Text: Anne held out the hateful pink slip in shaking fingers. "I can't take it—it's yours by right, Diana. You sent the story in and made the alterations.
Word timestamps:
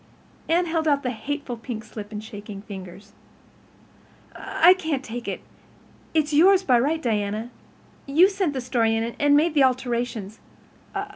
Anne 0.49 0.65
held 0.65 0.87
out 0.87 1.03
the 1.03 1.11
hateful 1.11 1.55
pink 1.55 1.83
slip 1.83 2.11
in 2.11 2.19
shaking 2.19 2.63
fingers. 2.63 3.11
"I 4.35 4.73
can't 4.73 5.03
take 5.03 5.27
it—it's 5.27 6.33
yours 6.33 6.63
by 6.63 6.79
right, 6.79 6.99
Diana. 6.99 7.51
You 8.07 8.27
sent 8.27 8.53
the 8.53 8.61
story 8.61 8.95
in 8.95 9.03
and 9.19 9.37
made 9.37 9.53
the 9.53 9.63
alterations. 9.63 10.39